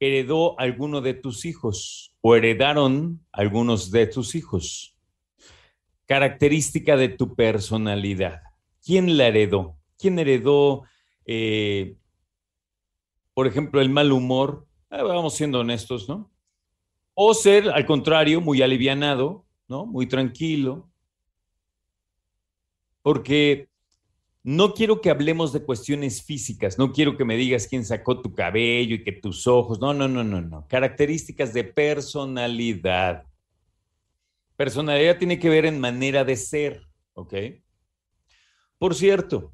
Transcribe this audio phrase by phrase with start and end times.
[0.00, 4.96] heredó alguno de tus hijos o heredaron algunos de tus hijos?
[6.06, 8.42] Característica de tu personalidad.
[8.84, 9.76] ¿Quién la heredó?
[9.96, 10.82] ¿Quién heredó,
[11.24, 11.94] eh,
[13.32, 14.66] por ejemplo, el mal humor?
[14.90, 16.32] Ah, vamos siendo honestos, ¿no?
[17.14, 19.86] O ser, al contrario, muy alivianado, ¿no?
[19.86, 20.90] Muy tranquilo.
[23.02, 23.68] Porque
[24.46, 28.32] no quiero que hablemos de cuestiones físicas, no quiero que me digas quién sacó tu
[28.32, 30.68] cabello y que tus ojos, no, no, no, no, no.
[30.68, 33.24] Características de personalidad.
[34.56, 37.34] Personalidad tiene que ver en manera de ser, ¿ok?
[38.78, 39.52] Por cierto,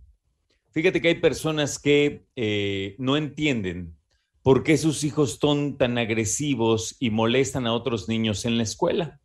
[0.73, 3.97] fíjate que hay personas que eh, no entienden
[4.43, 9.22] por qué sus hijos son tan agresivos y molestan a otros niños en la escuela.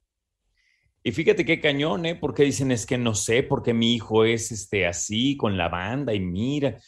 [1.07, 2.15] Y fíjate qué cañón, ¿eh?
[2.15, 6.13] Porque dicen es que no sé, porque mi hijo es este, así con la banda
[6.13, 6.81] y mira.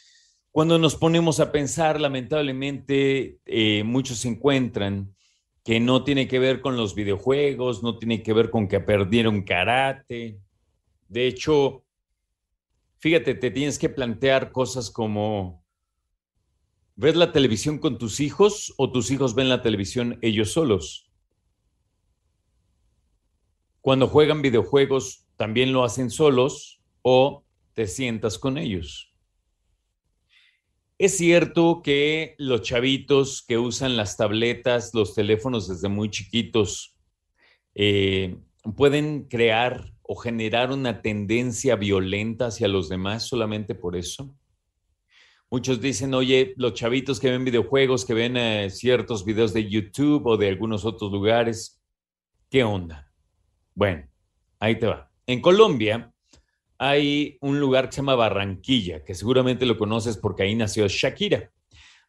[0.51, 5.15] Cuando nos ponemos a pensar, lamentablemente, eh, muchos se encuentran
[5.63, 9.43] que no tiene que ver con los videojuegos, no tiene que ver con que perdieron
[9.43, 10.41] karate.
[11.07, 11.85] De hecho,
[12.97, 15.63] fíjate, te tienes que plantear cosas como,
[16.97, 21.08] ¿ves la televisión con tus hijos o tus hijos ven la televisión ellos solos?
[23.81, 29.13] Cuando juegan videojuegos, también lo hacen solos o te sientas con ellos.
[30.97, 36.97] Es cierto que los chavitos que usan las tabletas, los teléfonos desde muy chiquitos,
[37.73, 38.37] eh,
[38.75, 44.35] pueden crear o generar una tendencia violenta hacia los demás solamente por eso.
[45.49, 50.27] Muchos dicen, oye, los chavitos que ven videojuegos, que ven eh, ciertos videos de YouTube
[50.27, 51.81] o de algunos otros lugares,
[52.49, 53.08] ¿qué onda?
[53.79, 54.05] Bueno,
[54.59, 55.09] ahí te va.
[55.25, 56.13] En Colombia
[56.77, 61.53] hay un lugar que se llama Barranquilla, que seguramente lo conoces porque ahí nació Shakira.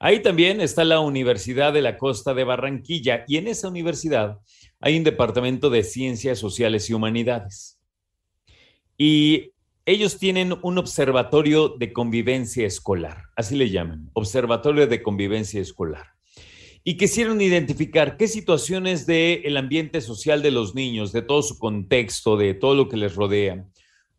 [0.00, 4.40] Ahí también está la Universidad de la Costa de Barranquilla y en esa universidad
[4.80, 7.78] hay un departamento de Ciencias Sociales y Humanidades.
[8.98, 9.52] Y
[9.86, 16.19] ellos tienen un observatorio de convivencia escolar, así le llaman, observatorio de convivencia escolar
[16.82, 22.36] y quisieron identificar qué situaciones del ambiente social de los niños, de todo su contexto,
[22.36, 23.66] de todo lo que les rodea,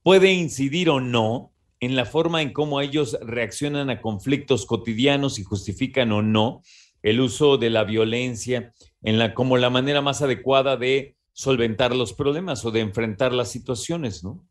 [0.03, 5.43] puede incidir o no en la forma en cómo ellos reaccionan a conflictos cotidianos y
[5.43, 6.61] justifican o no
[7.01, 12.13] el uso de la violencia en la, como la manera más adecuada de solventar los
[12.13, 14.45] problemas o de enfrentar las situaciones, ¿no?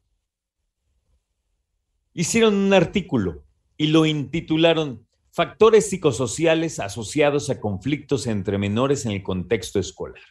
[2.12, 3.44] Hicieron un artículo
[3.77, 10.22] y lo intitularon Factores psicosociales asociados a conflictos entre menores en el contexto escolar.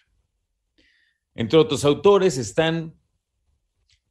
[1.36, 2.96] Entre otros autores están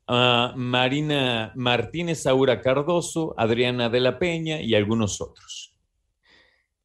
[0.07, 5.79] ah, Marina Martínez Saura Cardoso, Adriana de la Peña y algunos otros.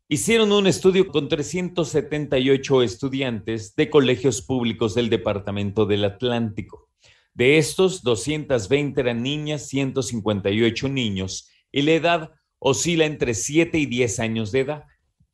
[0.09, 6.89] Hicieron un estudio con 378 estudiantes de colegios públicos del Departamento del Atlántico.
[7.33, 12.31] De estos, 220 eran niñas, 158 niños y la edad
[12.65, 14.85] oscila entre 7 y 10 años de edad.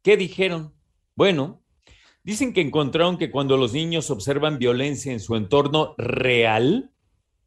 [0.01, 0.73] ¿Qué dijeron?
[1.15, 1.61] Bueno,
[2.23, 6.91] dicen que encontraron que cuando los niños observan violencia en su entorno real,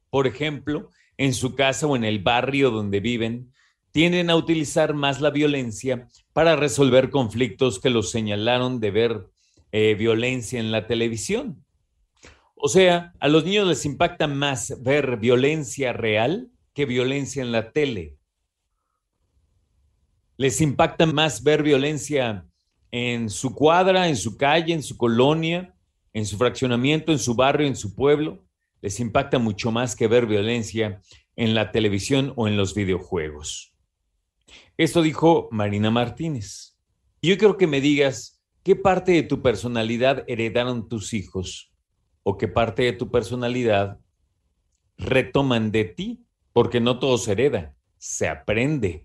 [0.09, 3.53] por ejemplo, en su casa o en el barrio donde viven,
[3.91, 9.27] tienden a utilizar más la violencia para resolver conflictos que los señalaron de ver
[9.73, 11.65] eh, violencia en la televisión.
[12.55, 17.73] O sea, a los niños les impacta más ver violencia real que violencia en la
[17.73, 18.17] tele
[20.37, 22.47] les impacta más ver violencia
[22.91, 25.75] en su cuadra, en su calle, en su colonia,
[26.13, 28.45] en su fraccionamiento, en su barrio, en su pueblo.
[28.81, 31.01] Les impacta mucho más que ver violencia
[31.37, 33.75] en la televisión o en los videojuegos.
[34.77, 36.77] Esto dijo Marina Martínez.
[37.23, 41.73] Yo quiero que me digas qué parte de tu personalidad heredaron tus hijos
[42.23, 43.99] o qué parte de tu personalidad
[44.99, 49.05] retoman de ti, porque no todo se hereda, se aprende.